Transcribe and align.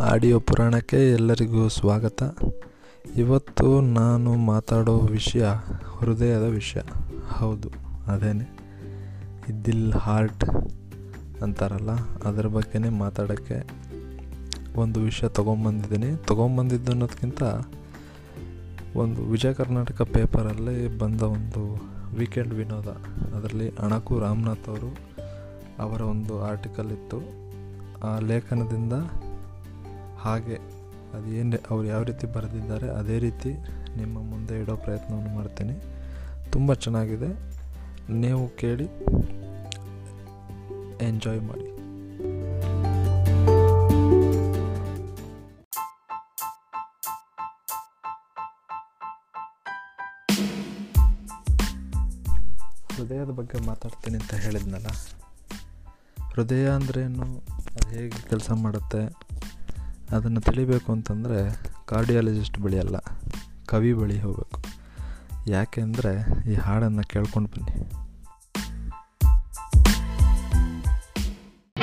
Audio 0.00 0.40
ಪುರಾಣಕ್ಕೆ 0.40 1.12
ಎಲ್ಲರಿಗೂ 1.12 1.68
ಸ್ವಾಗತ. 1.68 2.22
ಇವತ್ತು 3.16 3.80
ನಾನು 3.80 4.34
ಮಾತಾಡೋ 4.34 4.98
ವಿಷಯ 4.98 5.46
ಹೃದಯದ 5.98 6.42
ವಿಷಯ. 6.42 6.80
ಹೌದು, 7.28 7.68
ಅದೇನೆ. 8.06 8.46
ಇದ್ದಿಲ್ 9.48 9.92
ಹಾರ್ಟ್ 9.92 10.44
ಅಂತಾರಲ್ಲ, 11.42 11.90
ಅದರ 12.24 12.46
ಬಗ್ಗೆನೇ 12.46 12.88
ಮಾತಾಡೋಕ್ಕೆ 12.88 13.58
ಒಂದು 14.76 15.00
ವಿಷಯ 15.00 15.28
ತೊಗೊಂಬಂದಿದ್ದೀನಿ. 15.28 16.16
ತೊಗೊಂಬಂದಿದ್ದು 16.16 16.92
ಅನ್ನೋದಕ್ಕಿಂತ 16.92 17.42
ಒಂದು 18.96 19.22
ವಿಜಯ 19.22 19.52
ಕರ್ನಾಟಕ 19.52 20.02
ಪೇಪರಲ್ಲಿ 20.02 20.98
ಬಂದ 20.98 21.20
ಒಂದು 21.20 21.64
ವೀಕೆಂಡ್ 22.16 22.54
ವಿನೋದ. 22.54 22.88
ಅದರಲ್ಲಿ 23.36 23.68
ಅಣಕು 23.68 24.18
ರಾಮನಾಥ್ 24.18 24.68
ಅವರು 24.68 24.90
ಅವರ 25.78 26.00
ಒಂದು 26.00 26.44
ಆರ್ಟಿಕಲ್ 26.44 26.90
ಇತ್ತು. 26.90 27.20
ಆ 28.08 28.18
ಲೇಖನದಿಂದ 28.18 28.92
ಹಾಗೆ 30.20 30.56
ಅದೇನು 31.16 31.56
ಅವ್ರು 31.70 31.84
ಯಾವ 31.88 32.02
ರೀತಿ 32.02 32.26
ಬರೆದಿದ್ದಾರೆ, 32.26 32.88
ಅದೇ 32.88 33.18
ರೀತಿ 33.18 33.54
ನಿಮ್ಮ 33.96 34.18
ಮುಂದೆ 34.18 34.60
ಇಡೋ 34.60 34.76
ಪ್ರಯತ್ನವನ್ನು 34.76 35.34
ಮಾಡ್ತೀನಿ. 35.34 35.72
ತುಂಬ 36.52 36.74
ಚೆನ್ನಾಗಿದೆ. 36.74 37.28
ನೀವು 38.12 38.48
ಕೇಳಿ 38.48 38.84
ಎಂಜಾಯ್ 41.04 41.40
ಮಾಡಿ. 41.40 41.70
ಹೃದಯದ 52.96 53.30
ಬಗ್ಗೆ 53.30 53.66
ಮಾತಾಡ್ತೀನಿ 53.66 54.18
ಅಂತ 54.18 54.34
ಹೇಳಿದ್ನಲ್ಲ? 54.34 54.86
ಹೃದಯ 56.34 56.68
ಅಂದ್ರೇನು? 56.68 57.22
ಅದು 57.50 57.88
ಹೇಗೆ 57.88 58.28
ಕೆಲಸ 58.28 58.50
ಮಾಡುತ್ತೆ? 58.50 59.29
ಅದನ್ನು 60.16 60.40
ತಿಳಿಬೇಕು 60.40 60.92
ಅಂತಂದರೆ 60.92 61.62
ಕಾರ್ಡಿಯಾಲಜಿಸ್ಟ್ 61.86 62.58
ಬಳಿ 62.58 62.78
ಅಲ್ಲ, 62.78 62.96
ಕವಿ 63.66 63.92
ಬಳಿ 63.92 64.20
ಹೋಗಬೇಕು. 64.20 64.62
ಯಾಕೆಂದರೆ 65.50 66.12
ಈ 66.52 66.54
ಹಾಡನ್ನು 66.54 67.02
ಕೇಳ್ಕೊಂಡು 67.02 67.48
ಬನ್ನಿ. 67.48 67.90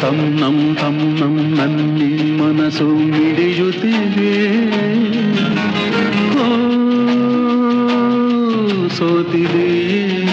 ತಂ 0.02 0.16
ನಂ 0.16 0.76
ತಂ 0.76 0.98
ನಂ 1.20 1.56
ನನ್ನಿ 1.56 2.32
ಮನಸ್ಸು 2.38 2.96
ಮಿಡಿಯುತ್ತಿದೆ. 2.96 4.68
ಸೋತಿದೆಯೇ? 8.98 8.98
ಸೋತಿದೆ 8.98 10.27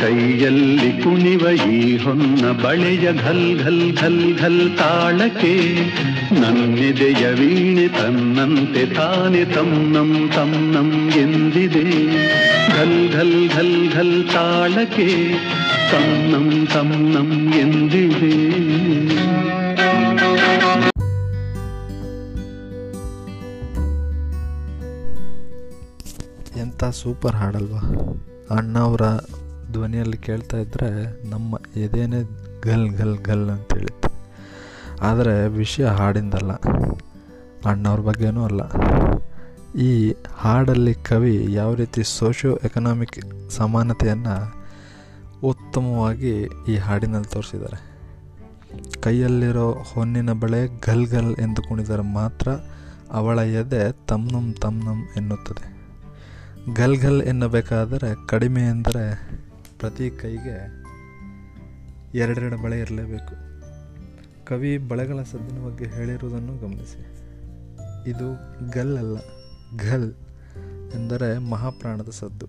ಕೈಯಲ್ಲಿ 0.00 1.02
ಕುಣಿವ 1.02 1.44
ಈ 1.70 1.96
ಹೊನ್ನ 1.96 2.50
ಬಳೆಯ 2.62 3.12
ಘಲ್ 3.12 3.58
ಘಲ್ 3.62 3.96
ಘಲ್ 3.96 4.38
ಘಲ್ 4.38 4.78
ತಾಳಕ್ಕೆ 4.78 5.54
ನನ್ನೆದೆಯ 6.40 7.28
ವೀಣೆ 7.28 7.88
ತನ್ನಂತೆ 7.88 8.86
ತಾನೆ 8.86 9.44
ತಮ್ಮಂ 9.44 10.30
ತಮ್ಮಂ 10.34 11.10
ಎಂದಿದೆ. 11.16 11.84
ಘಲ್ 12.76 13.12
ಘಲ್ 13.12 13.50
ಘಲ್ 13.50 13.92
ಘಲ್ 13.92 14.28
ತಾಳಕ್ಕೆ 14.32 15.08
ತನ್ನಂ 15.92 16.68
ತಮ್ಮಂ 16.74 17.54
ಎಂದಿದೆ. 17.54 18.32
ಎಂಥ 26.60 26.84
ಸೂಪರ್ 26.84 27.36
ಹಾಡಲ್ವಾ? 27.36 27.82
ಅಣ್ಣ 28.50 28.78
ಅವರ 28.78 29.00
ಧ್ವನಿಯಲ್ಲಿ 29.72 30.16
ಕೇಳ್ತಾ 30.16 30.56
ಇದ್ದರೆ 30.56 31.22
ನಮ್ಮ 31.28 31.56
ಎದೇನೇ 31.76 32.22
ಗಲ್ 32.64 32.88
ಗಲ್ 32.88 33.18
ಗಲ್ 33.18 33.50
ಅಂತ 33.50 33.72
ಆದರೆ 35.00 35.48
ವಿಷಯ 35.48 35.84
ಹಾಡಿಂದಲ್ಲ, 35.86 36.52
ಅಣ್ಣವ್ರ 37.66 38.00
ಬಗ್ಗೆನೂ 38.00 38.44
ಅಲ್ಲ. 38.44 38.60
ಈ 39.78 40.14
ಹಾಡಲ್ಲಿ 40.34 40.94
ಕವಿ 40.94 41.52
ಯಾವ 41.52 41.74
ರೀತಿ 41.74 42.02
ಸೋಷಿಯೋ 42.02 42.56
ಎಕನಾಮಿಕ್ 42.56 43.50
ಸಮಾನತೆಯನ್ನು 43.50 44.60
ಉತ್ತಮವಾಗಿ 45.42 46.48
ಈ 46.68 46.76
ಹಾಡಿನಲ್ಲಿ 46.76 47.32
ತೋರಿಸಿದ್ದಾರೆ. 47.32 47.90
ಕೈಯಲ್ಲಿರೋ 49.00 49.72
ಹೊನ್ನಿನ 49.72 50.32
ಬಳೆ 50.32 50.66
ಗಲ್ 50.66 51.06
ಗಲ್ 51.06 51.36
ಎಂದು 51.38 51.62
ಕುಣಿದರೆ 51.62 52.02
ಮಾತ್ರ 52.02 52.48
ಅವಳ 53.10 53.38
ಎದೆ 53.38 53.92
ತಮ್ನಮ್ 53.92 54.54
ತಮ್ನಮ್ 54.54 55.02
ಎನ್ನುತ್ತದೆ. 55.16 55.79
ಗಲ್ 56.74 56.96
ಗಲ್ 56.96 57.22
ಎನ್ನಬೇಕಾದರೆ 57.22 58.26
ಕಡಿಮೆ 58.26 58.60
ಎಂದರೆ 58.60 59.30
ಪ್ರತಿ 59.78 60.10
ಕೈಗೆ 60.10 60.84
ಎರಡೆರಡು 62.14 62.62
ಬಳೆ 62.62 62.80
ಇರಲೇಬೇಕು. 62.80 63.34
ಕವಿ 64.46 64.78
ಬಳೆಗಳ 64.78 65.22
ಸದ್ದಿನ 65.22 65.66
ಬಗ್ಗೆ 65.66 65.84
ಹೇಳಿರುವುದನ್ನು 65.84 66.56
ಗಮನಿಸಿ. 66.56 67.00
ಇದು 68.10 68.34
ಗಲ್ 68.70 68.98
ಅಲ್ಲ, 68.98 69.18
ಘಲ್ 69.78 70.14
ಎಂದರೆ 70.94 71.38
ಮಹಾಪ್ರಾಣದ 71.38 72.08
ಸದ್ದು. 72.08 72.46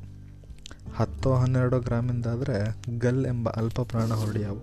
ಹತ್ತು 0.95 1.33
ಹನ್ನೆರಡೋ 1.33 1.79
ಗ್ರಾಮಿಂದಾದರೆ 1.79 2.75
ಗಲ್ 2.97 3.25
ಎಂಬ 3.25 3.49
ಅಲ್ಪ 3.49 3.81
ಪ್ರಾಣ 3.81 4.13
ಹೊರಡಿಯಾವು 4.13 4.61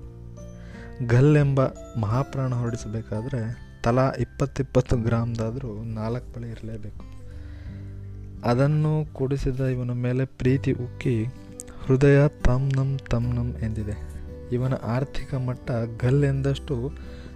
ಗಲ್ 1.07 1.37
ಎಂಬ 1.37 1.61
ಮಹಾಪ್ರಾಣ 2.01 2.55
ಹೊರಡಿಸಬೇಕಾದ್ರೆ 2.55 3.69
ತಲಾ 3.85 4.11
ಇಪ್ಪತ್ತಿಪ್ಪತ್ತು 4.11 4.97
ಗ್ರಾಮ್ದಾದರೂ 4.97 5.85
ನಾಲ್ಕು 5.85 6.39
ಬಳೆ 6.39 6.51
ಇರಲೇಬೇಕು. 6.51 7.18
ಅದನ್ನು 8.45 9.15
ಕೊಡಿಸಿದ 9.15 9.61
ಇವನ 9.61 9.93
ಮೇಲೆ 9.93 10.25
ಪ್ರೀತಿ 10.25 10.73
ಉಕ್ಕಿ, 10.73 11.25
ಹೃದಯ 11.87 12.29
ತಮ್ನಂ 12.29 12.99
ತಮ್ನಂ 13.11 13.55
ಎಂದಿದೆ. 13.63 14.19
ಇವನ 14.53 14.75
ಆರ್ಥಿಕ 14.75 15.35
ಮಟ್ಟ 15.35 15.71
ಗಲ್ 16.05 16.25
ಎಂದಷ್ಟು 16.25 16.93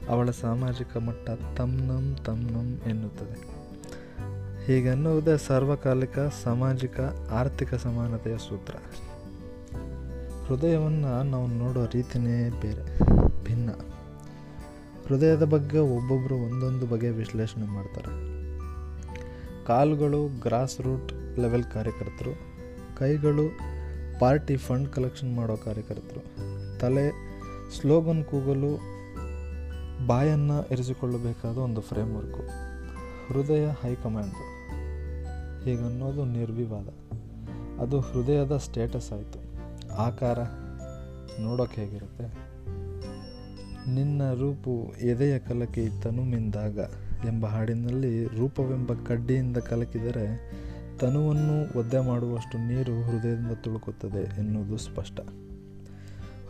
ಅವಳ 0.08 0.30
ಸಾಮಾಜಿಕ 0.30 0.96
ಮಟ್ಟ 0.96 1.30
ತಮ್ನಂ 1.30 2.16
ತಮ್ನಂ 2.24 2.80
ಎನ್ನುತ್ತದೆ. 2.86 3.62
ಹೀಗೆನ್ನುವುದೇ 4.66 5.38
ಸಾರ್ವಕಾಲಿಕ, 5.38 6.18
ಸಾಮಾಜಿಕ, 6.44 7.00
ಆರ್ಥಿಕ 7.30 7.74
ಸಮಾನತೆಯ 7.74 8.38
ಸೂತ್ರ. 8.38 8.74
ಹೃದಯವನ್ನು 10.46 11.22
ನಾವು 11.22 11.46
ನೋಡೋ 11.46 11.86
ರೀತಿಯೇ 11.86 12.50
ಬೇರೆ, 12.50 12.98
ಭಿನ್ನ. 13.44 13.70
ಹೃದಯದ 15.06 15.42
ಬಗ್ಗೆ 15.42 15.78
ಒಬ್ಬೊಬ್ಬರು 15.78 16.34
ಒಂದೊಂದು 16.34 16.86
ಬಗೆಯ 16.86 17.10
ವಿಶ್ಲೇಷಣೆ 17.10 17.66
ಮಾಡ್ತಾರೆ. 17.66 18.31
ಕಾಲುಗಳು 19.66 20.40
ಗ್ರಾಸ್ 20.40 20.80
ರೂಟ್ 20.80 21.12
ಲೆವೆಲ್ 21.40 21.64
ಕಾರ್ಯಕರ್ತರು, 21.64 22.34
ಕೈಗಳು 22.98 23.42
ಪಾರ್ಟಿ 24.20 24.56
ಫಂಡ್ 24.56 24.88
ಕಲೆಕ್ಷನ್ 24.88 25.34
ಮಾಡೋ 25.34 25.56
ಕಾರ್ಯಕರ್ತರು, 25.56 26.22
ತಲೆ 26.80 27.32
ಸ್ಲೋಗನ್ 27.80 28.24
ಕೂಗಲು 28.24 28.92
ಬಾಯನ್ನು 30.06 30.68
ಇರಿಸಿಕೊಳ್ಳಬೇಕಾದ 30.72 31.56
ಒಂದು 31.56 31.80
ಫ್ರೇಮ್ವರ್ಕು 31.80 32.72
ಹೃದಯ 33.32 33.66
ಹೈಕಮಾಂಡ್ 33.66 34.34
ಹೀಗನ್ನೋದು 35.64 36.24
ನಿರ್ವಿವಾದ. 36.24 36.88
ಅದು 37.80 38.00
ಹೃದಯದ 38.00 38.56
ಸ್ಟೇಟಸ್ 38.56 39.12
ಆಯಿತು. 39.12 39.52
ಆಕಾರ 39.96 40.38
ನೋಡೋಕೆ 41.40 41.80
ಹೇಗಿರುತ್ತೆ? 41.80 42.52
ನಿನ್ನ 43.94 44.32
ರೂಪು 44.32 44.94
ಎದೆಯ 45.00 45.38
ಕಲಕಿ 45.38 46.02
ತನುಮಿಂದಾಗ 46.02 46.78
ಎಂಬ 47.26 47.46
ಹಾಡಿನಲ್ಲಿ 47.46 48.24
ರೂಪವೆಂಬ 48.24 48.92
ಕಡ್ಡಿಯಿಂದ 49.06 49.56
ಕಲಕಿದರೆ 49.56 50.52
ತನುವನ್ನು 50.98 51.78
ಒದ್ದೆ 51.78 52.00
ಮಾಡುವಷ್ಟು 52.00 52.68
ನೀರು 52.68 53.02
ಹೃದಯದಿಂದ 53.02 53.52
ತುಳುಕುತ್ತದೆ 53.52 54.40
ಎನ್ನುವುದು 54.40 54.76
ಸ್ಪಷ್ಟ. 54.76 55.20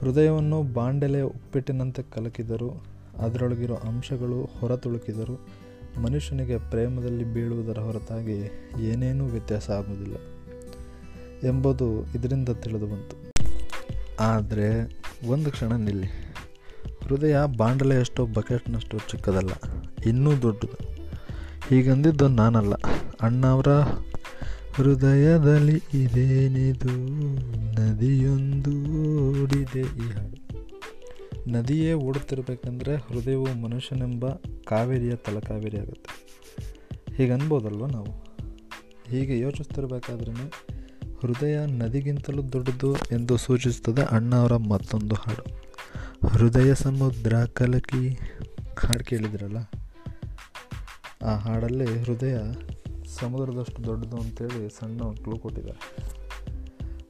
ಹೃದಯವನ್ನು 0.00 0.62
ಬಾಂಡೆಲೆ 0.62 1.22
ಉಪ್ಪಿಟ್ಟಿನಂತೆ 1.22 2.02
ಕಲಕಿದರೂ 2.02 2.84
ಅದರೊಳಗಿರೋ 3.18 3.74
ಅಂಶಗಳು 3.74 4.44
ಹೊರ 4.44 4.76
ತುಳುಕಿದರೂ 4.76 5.46
ಮನುಷ್ಯನಿಗೆ 6.02 6.58
ಪ್ರೇಮದಲ್ಲಿ 6.58 7.24
ಬೀಳುವುದರ 7.24 7.78
ಹೊರತಾಗಿ 7.78 8.50
ಏನೇನೂ 8.80 9.26
ವ್ಯತ್ಯಾಸ 9.26 9.70
ಆಗುವುದಿಲ್ಲ 9.70 10.14
ಎಂಬುದು 11.48 12.00
ಇದರಿಂದ 12.00 12.48
ತಿಳಿದು 12.48 12.86
ಬಂತು. 12.86 13.16
ಆದರೆ 14.20 15.00
ಒಂದು 15.26 15.50
ಕ್ಷಣ 15.50 15.72
ನಿಲ್ಲಿ. 15.72 16.06
ಹೃದಯ 17.04 17.36
ಬಾಂಡಲೆಯಷ್ಟು 17.56 18.26
ಬಕೆಟ್ನಷ್ಟು 18.26 18.98
ಚಿಕ್ಕದಲ್ಲ. 18.98 19.81
ಇನ್ನೂ 20.06 20.42
ದೊಡ್ಡದು. 20.42 20.92
ಹೀಗಂದಿದ್ದು 21.68 22.28
ನಾನಲ್ಲ. 22.28 22.74
ಅಣ್ಣವರ 23.20 23.68
ಹೃದಯದಲ್ಲಿ 24.74 25.82
ಇದೇನಿದು? 25.94 26.90
ನದಿಯೊಂದು 27.80 28.70
ಓಡಿದೆ 29.42 29.80
ಈ 29.80 30.10
ಹಾಡು 30.10 30.42
ನದಿಯೇ 31.48 31.92
ಓಡುತ್ತಿರಬೇಕಂದ್ರೆ 31.92 32.96
ಹೃದಯವು 32.96 33.62
ಮನುಷ್ಯನೆಂಬ 33.62 34.30
ಕಾವೇರಿಯ 34.66 35.16
ತಲಕಾವೇರಿ 35.16 35.78
ಆಗುತ್ತೆ. 35.78 36.26
ಹೀಗೆ 37.16 37.32
ಅನ್ಬೋದಲ್ವ 37.32 37.86
ನಾವು? 37.86 38.24
ಹೀಗೆ 39.10 39.38
ಯೋಚಿಸ್ತಿರ್ಬೇಕಾದ್ರೂ 39.38 40.32
ಹೃದಯ 41.22 41.66
ನದಿಗಿಂತಲೂ 41.66 42.42
ದೊಡ್ಡದು 42.42 42.94
ಎಂದು 42.94 43.36
ಸೂಚಿಸುತ್ತದೆ 43.36 44.02
ಅಣ್ಣ 44.02 44.34
ಅವರ 44.34 44.56
ಮತ್ತೊಂದು 44.56 45.14
ಹಾಡು. 45.14 45.62
ಹೃದಯ 46.28 46.74
ಸಮುದ್ರ 46.74 47.36
ಕಲಕಿ. 47.44 48.08
ಹಾಡು 48.76 49.04
ಕೇಳಿದ್ರಲ್ಲ 49.04 49.56
ಆ 51.24 51.32
ಹಾಡಲ್ಲಿ 51.36 51.86
ಹೃದಯ 51.98 52.36
ಸಮುದ್ರದಷ್ಟು 53.18 53.84
ದೊಡ್ಡದು 53.84 54.16
ಅಂತೇಳಿ 54.16 54.62
ಸಣ್ಣ 54.70 55.00
ಕ್ಲೂ 55.24 55.36
ಕೊಟ್ಟಿದ್ದಾರೆ. 55.36 55.80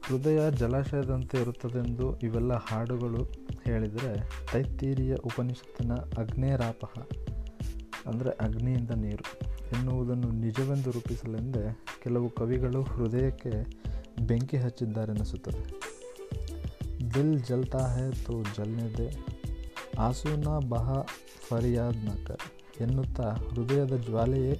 ಹೃದಯ 0.07 0.39
ಜಲಾಶಯದಂತೆ 0.51 1.37
ಇರುತ್ತದೆಂದು 1.41 2.19
ಇವೆಲ್ಲ 2.19 2.53
ಹಾಡುಗಳು 2.53 3.21
ಹೇಳಿದರೆ 3.63 4.11
ತೈತ್ತೀರಿಯ 4.51 5.15
ಉಪನಿಷತ್ತಿನ 5.15 5.93
ಅಗ್ನೇರಾಪಹ, 5.93 6.93
ಅಂದರೆ 8.07 8.29
ಅಗ್ನಿಯಿಂದ 8.29 8.91
ನೀರು 8.91 9.25
ಎನ್ನುವುದನ್ನು 9.77 10.29
ನಿಜವೆಂದು 10.31 10.91
ರೂಪಿಸಲೆಂದೇ 10.91 11.65
ಕೆಲವು 12.03 12.29
ಕವಿಗಳು 12.29 12.81
ಹೃದಯಕ್ಕೆ 12.83 13.53
ಬೆಂಕಿ 14.27 14.57
ಹಚ್ಚಿದ್ದಾರೆನಿಸುತ್ತದೆ. 14.57 15.61
ದಿಲ್ 17.15 17.39
ಜಲ್ತಾ 17.43 17.85
ಹೇ 17.95 18.11
ತೋ 18.11 18.43
ಜಲ್ನೆದೆ 18.57 19.07
ಆಸೂನಾ 19.99 20.59
ಬಹ 20.59 21.01
ಫರಿಯಾದ್ 21.49 22.05
ನಕರ್ 22.05 22.43
ಎನ್ನುತ್ತಾ 22.81 23.23
ಹೃದಯದ 23.23 23.95
ಜ್ವಾಲೆಯೇ 23.95 24.59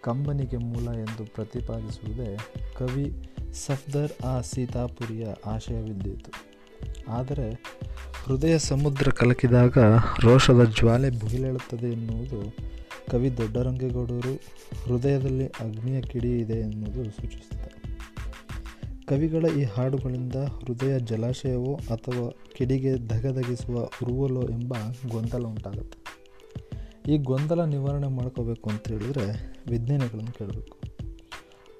ಕಂಬನಿಗೆ 0.00 0.56
ಮೂಲ 0.56 0.88
ಎಂದು 0.88 1.34
ಪ್ರತಿಪಾದಿಸುವುದೇ 1.34 2.36
ಕವಿ 2.78 3.28
ಸಫ್ದರ್ 3.52 4.12
ಆ 4.24 4.40
ಸೀತಾಪುರಿಯ 4.40 5.26
ಆಶಯವಿದ್ದಿತು. 5.46 6.32
ಆದರೆ 7.08 7.50
ಹೃದಯ 8.24 8.58
ಸಮುದ್ರ 8.58 9.10
ಕಲಕಿದಾಗ 9.10 9.78
ರೋಷದ 10.20 10.64
ಜ್ವಾಲೆ 10.64 11.10
ಭುಗಿಲೇಳುತ್ತದೆ 11.10 11.92
ಎನ್ನುವುದು 11.92 12.56
ಕವಿ 13.10 13.36
ದೊಡ್ಡರಂಗೇಗೌಡರು 13.36 14.34
ಹೃದಯದಲ್ಲಿ 14.84 15.46
ಅಗ್ನಿಯ 15.46 16.00
ಕಿಡಿ 16.00 16.38
ಇದೆ 16.38 16.54
ಎನ್ನುವುದು 16.54 17.04
ಸೂಚಿಸುತ್ತದೆ. 17.04 17.78
ಕವಿಗಳ 19.06 19.44
ಈ 19.58 19.62
ಹಾಡುಗಳಿಂದ 19.62 20.34
ಹೃದಯ 20.34 21.00
ಜಲಾಶಯವೋ 21.00 21.74
ಅಥವಾ 21.74 22.48
ಕಿಡಿಗೆ 22.56 23.08
ಧಗಧಗಿಸುವ 23.08 23.80
ಉರುವಲೋ 23.80 24.42
ಎಂಬ 24.42 24.74
ಗೊಂದಲ 25.08 25.42
ಉಂಟಾಗುತ್ತೆ. 25.42 25.97
ಈ 27.08 27.18
ಗೊಂದಲ 27.18 27.64
ನಿವಾರಣೆ 27.64 28.06
ಮಾಡ್ಕೋಬೇಕು 28.06 28.70
ಅಂತ 28.70 28.88
ಹೇಳಿದ್ರೆ 28.88 29.54
ವಿಜ್ಞಾನಿಗಳನ್ನು 29.70 30.32
ಕೇಳಬೇಕು. 30.32 30.78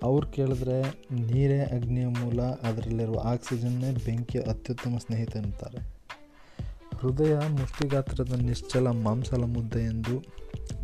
ಅವ್ರು 0.02 0.26
ಕೇಳಿದ್ರೆ 0.26 0.82
ನೀರೇ 1.12 1.60
ಅಗ್ನಿಯ 1.60 2.06
ಮೂಲ, 2.06 2.42
ಅದರಲ್ಲಿರುವ 2.42 3.20
ಆಕ್ಸಿಜನ್ನೇ 3.24 3.90
ಬೆಂಕಿಯ 3.90 4.40
ಅತ್ಯುತ್ತಮ 4.40 4.96
ಸ್ನೇಹಿತ 4.98 5.36
ಎನ್ನುತ್ತಾರೆ 5.36 5.98
ಹೃದಯ 7.00 7.34
ಮುಷ್ಟಿಗಾತ್ರದ 7.48 8.32
ನಿಶ್ಚಲ 8.32 8.88
ಮಾಂಸಲ 8.88 9.44
ಮುದ್ದೆ 9.44 9.80
ಎಂದು 9.80 10.24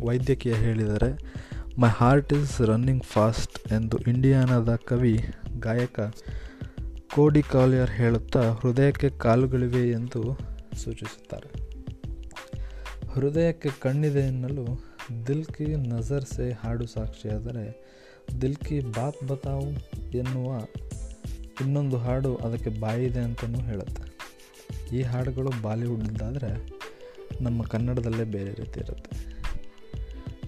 ವೈದ್ಯಕೀಯ 0.05 0.53
ಹೇಳಿದರೆ 0.53 1.33
my 1.81 1.89
heart 1.89 2.33
is 2.33 2.61
running 2.61 3.03
fast 3.03 3.73
ಎಂದು 3.73 3.97
ಇಂಡಿಯಾನಾದ 3.97 4.75
ಕವಿ, 4.75 5.19
ಗಾಯಕ 5.59 5.99
ಕೋಡಿ 7.15 7.41
ಕಾಲಿಯರ್ 7.41 7.91
ಹೇಳುತ್ತಾ, 7.91 8.51
ಹೃದಯಕ್ಕೆ 8.51 9.09
ಕಾಲುಗಳಿವೆ 9.09 9.89
ಎಂದು 9.89 10.37
ಸೂಚಿಸುತ್ತಾರೆ. 10.77 11.64
ಹೃದಯಕ್ಕೆ 13.15 13.69
ಕಣ್ಣಿದೆ 13.81 14.19
ಎನ್ನಲು 14.19 14.65
ದಿಲ್ 15.27 15.45
ಕಿ 15.45 15.65
ನಜರ್ 15.65 16.25
ಸೆ 16.25 16.51
ಹಾಡು 16.51 16.85
ಸಾಕ್ಷಿಯಾದರೆ 16.85 17.85
ದಿಲ್ 18.41 18.55
ಕಿ 18.55 18.79
ಬಾತ್ 18.79 19.23
ಬತಾವು 19.23 19.69
ಎನ್ನುವ 20.11 20.59
ಇನ್ನೊಂದು 21.61 21.97
ಹಾಡು 21.97 22.35
ಅದಕ್ಕೆ 22.35 22.79
ಬಾಯಿದೆ 22.79 23.19
ಅಂತಲೂ 23.19 23.61
ಹೇಳುತ್ತೆ. 23.61 24.15
ಈ 24.95 25.01
ಹಾಡುಗಳು 25.01 25.61
ಬಾಲಿವುಡ್ದಾದರೆ 25.61 26.69
ನಮ್ಮ 27.41 27.63
ಕನ್ನಡದಲ್ಲೇ 27.63 28.23
ಬೇರೆ 28.23 28.53
ರೀತಿ 28.53 28.79
ಇರುತ್ತೆ. 28.79 29.35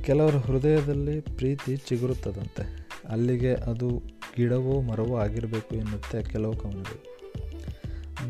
ಕೆಲವರ 0.04 0.36
ಹೃದಯದಲ್ಲಿ 0.36 1.22
ಪ್ರೀತಿ 1.22 1.78
ಚಿಗುರುತ್ತದಂತೆ. 1.78 2.90
ಅಲ್ಲಿಗೆ 3.10 3.54
ಅದು 3.54 4.02
ಗಿಡವೋ 4.38 4.82
ಮರವೋ 4.82 5.18
ಆಗಿರಬೇಕು 5.18 5.76
ಎನ್ನುತ್ತೆ 5.76 6.24
ಕೆಲವು 6.24 6.56
ಕವನಗಳು. 6.56 7.17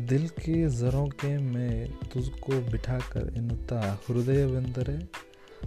ದಿಲ್ 0.08 0.28
ಕಿ 0.28 0.54
ಝರೋಕೆ 0.70 1.36
ಮೇ 1.36 1.66
ತುಸ್ಕು 2.08 2.70
ಬಿಠಾಕರ್ 2.70 3.28
ಎನ್ನುತ್ತಾ 3.36 3.78
ಹೃದಯವೆಂದರೆ 4.06 4.96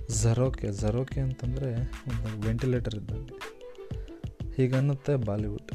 ಝರೋಕೆ 0.09 0.71
ಝರೋಕೆ 0.71 1.19
ಅಂತಂದರೆ 1.19 1.69
ಒಂದು 2.07 2.47
ವೆಂಟಿಲೇಟರ್ 2.47 2.95
ಇದ್ದಂಗೆ 2.95 3.37
ಹೀಗನ್ನುತ್ತೆ 4.55 5.15
ಬಾಲಿವುಡ್ 5.15 5.71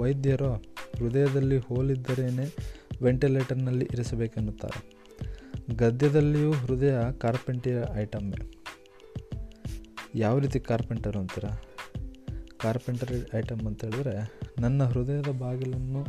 ವೈದ್ಯರು 0.00 0.50
ಹೃದಯದಲ್ಲಿ 0.98 1.58
ಹೋಲಿದ್ದರೇನೆ 1.58 2.46
ವೆಂಟಿಲೇಟರ್ನಲ್ಲಿ 3.02 3.84
ಇರಿಸಬೇಕೆನ್ನುತ್ತಾರೆ 3.92 4.80
ಗದ್ಯದಲ್ಲಿಯೂ 5.76 6.52
ಹೃದಯ 6.52 6.96
ಕಾರ್ಪೆಂಟಿಯ 7.18 7.80
ಐಟಮ್ಮೆ 7.94 8.40
ಯಾವ 10.14 10.38
ರೀತಿ 10.38 10.60
ಕಾರ್ಪೆಂಟರ್ 10.60 11.16
ಅಂತೀರ 11.16 11.46
ಕಾರ್ಪೆಂಟರ್ 12.56 13.36
ಐಟಮ್ 13.36 13.66
ಅಂತ 13.66 13.84
ಹೇಳಿದ್ರೆ 13.84 14.16
ನನ್ನ 14.60 14.84
ಹೃದಯದ 14.84 15.30
ಬಾಗಿಲನ್ನು 15.38 16.02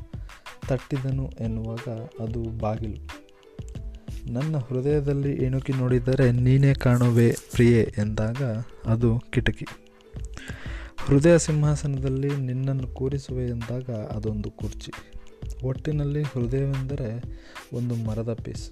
ತಟ್ಟಿದನು 0.68 1.31
ಎನ್ನುವಾಗ 1.39 1.88
ಅದು 2.24 2.57
ಬಾಗಿಲು. 2.57 3.24
ನನ್ನ 4.33 4.57
ಹೃದಯದಲ್ಲಿ 4.57 5.31
ಇಣುಕಿ 5.31 5.74
ನೋಡಿದರೆ 5.74 6.31
ನೀನೇ 6.31 6.74
ಕಾಣುವೆ 6.74 7.31
ಪ್ರಿಯೆ 7.51 7.81
ಎಂದಾಗ 7.98 8.42
ಅದು 8.86 9.19
ಕಿಟಕಿ. 9.30 9.65
ಹೃದಯ 10.98 11.38
ಸಿಂಹಾಸನದಲ್ಲಿ 11.38 12.38
ನಿನ್ನನ್ನು 12.38 12.88
ಕೂರಿಸುವೆ 12.88 13.45
ಎಂದಾಗ 13.45 13.89
ಅದೊಂದು 13.95 14.51
ಕುರ್ಚಿ. 14.51 14.92
ಒಟ್ಟಿನಲ್ಲಿ 15.63 16.24
ಹೃದಯವೆಂದರೆ 16.24 17.21
ಒಂದು 17.74 17.95
ಮರದ 17.95 18.33
ಪೀಸ್. 18.33 18.71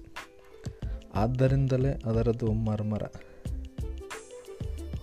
ಆದ್ದರಿಂದಲೇ 1.14 2.02
ಅದರದು 2.04 2.52
ಮರ್ಮರ. 2.52 3.02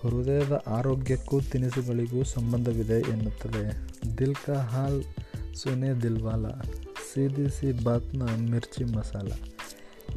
ಹೃದಯದ 0.02 0.64
ಆರೋಗ್ಯಕ್ಕೂ 0.66 1.40
ತಿನಿಸುಗಳಿಗೂ 1.40 2.24
ಸಂಬಂಧವಿದೆ 2.24 3.00
ಎನ್ನುತ್ತದೆ 3.00 3.88
ದಿಲ್ 4.18 4.34
ಕಾ 4.34 4.52
ಹಾಲ್ 4.52 5.04
ಸುನೆ 5.54 6.02
ದಿಲ್ವಾಲ, 6.02 6.46
ಸೀದಿ 7.12 7.48
ಸಿ 7.50 7.84
ಬಾತ್ನ 7.84 8.22
ಮಿರ್ಚಿ 8.50 8.84
ಮಸಾಲ 8.84 9.28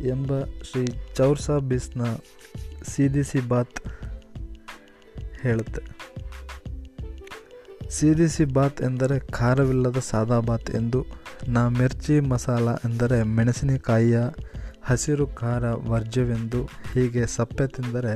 ಎಂಬ 0.03 0.43
ಶ್ರೀ 0.43 0.87
ಚೌರ್ಸಾ 1.15 1.57
ಬಿಸ್ನ 1.57 2.01
ಸೀದಿ 2.83 3.23
ಸಿ 3.23 3.39
ಬಾತ್ 3.47 3.79
ಹೇಳುತ್ತೆ. 5.41 5.81
ಸೀದಿ 7.89 8.27
ಸಿ 8.27 8.45
ಬಾತ್ 8.45 8.81
ಎಂದರೆ 8.81 9.19
ಖಾರವಿಲ್ಲದ 9.19 9.97
ಸಾದಾ 9.97 10.39
ಬಾತ್ 10.39 10.71
ಎಂದು, 10.71 11.05
ನಾ 11.47 11.69
ಮಿರ್ಚಿ 11.69 12.19
ಮಸಾಲ 12.19 12.69
ಎಂದರೆ 12.69 13.23
ಮೆಣಸಿನಕಾಯಿಯ 13.23 14.19
ಹಸಿರು 14.83 15.27
ಖಾರ 15.27 15.71
ವರ್ಜ್ಯವೆಂದು, 15.71 16.63
ಹೀಗೆ 16.93 17.25
ಸಪ್ಪೆ 17.27 17.67
ತಿಂದರೆ 17.67 18.13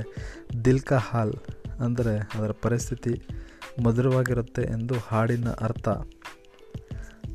ದಿಲ್ಕ 0.65 0.93
ಹಾಲ್ 0.93 1.33
ಅಂದರೆ 1.79 2.17
ಅದರ 2.17 2.51
ಪರಿಸ್ಥಿತಿ 2.51 3.21
ಮಧುರವಾಗಿರುತ್ತೆ 3.85 4.61
ಎಂದು 4.61 4.93
ಹಾಡಿನ 4.93 5.49
ಅರ್ಥ. 5.49 5.87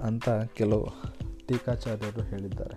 ಅಂತ 0.02 0.28
ಕೆಲವು 0.28 0.86
ಟೀಕಾಚಾರ್ಯರು 1.46 2.22
ಹೇಳಿದ್ದಾರೆ. 2.22 2.76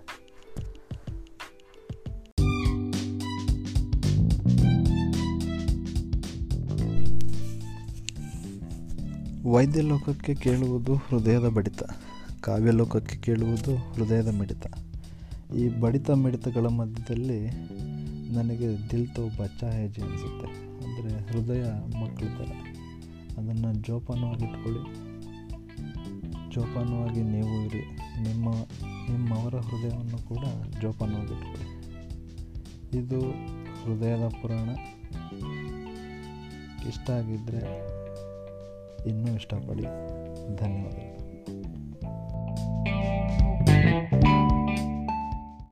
ವೈದ್ಯ 9.50 9.80
ಲೋಕಕ್ಕೆ 9.80 10.34
ಕೇಳುವುದು 10.34 10.94
ಹೃದಯದ 10.94 11.48
ಬಡಿತ, 11.48 11.82
ಕಾವ್ಯ 12.40 12.70
ಲೋಕಕ್ಕೆ 12.70 13.16
ಕೇಳುವುದು 13.16 13.76
ಹೃದಯದ 13.76 14.28
ಮಿಡಿತ. 14.28 14.66
ಈ 15.54 15.68
ಬಡಿತ 15.68 16.10
ಮಿಡಿತಗಳ 16.10 16.66
ಮಧ್ಯದಲ್ಲಿ 16.66 17.48
ನನಗೆ 18.34 18.90
ದಿಲ್ 18.90 19.08
ತೋ 19.08 19.28
ಬಚ್ಚಾ 19.28 19.70
ಹೆಜ್ಜೆ 19.70 20.02
ಅನಿಸುತ್ತೆ. 20.02 20.48
ಅಂದರೆ 20.84 21.32
ಹೃದಯ 21.32 21.64
ಮಕ್ಕಳ 22.02 22.28
ಥರ 22.38 22.52
ಅದನ್ನು 23.38 23.74
ಜೋಪಾನವಾಗಿ 23.74 24.44
ಇಟ್ಕೊಳ್ಳಿ 24.44 25.05
ಜೋಪಾನವಾಗಿ 26.56 27.22
ನೀವು 27.22 27.62
ಇರಿ. 27.62 27.82
ನಿಮ್ಮ, 28.22 28.54
ನಿಮ್ಮವರ 29.10 29.54
ಹೃದಯವನ್ನು 29.54 30.28
ಕೂಡ 30.28 30.44
ಜೋಪಾನವಾಗಿಟ್ಕೊಳ್ಳಿ 30.80 31.76
ಇದು 32.98 33.20
ಹೃದಯದ 33.84 34.28
ಪುರಾಣ. 34.42 34.68
ಇಷ್ಟ 36.88 37.10
ಆಗಿದ್ದರೆ 37.10 37.96
ಇನ್ನೂ 39.08 39.34
ಇಷ್ಟಪಡಿ. 39.34 39.82
ಧನ್ಯವಾದಗಳು. 40.56 41.25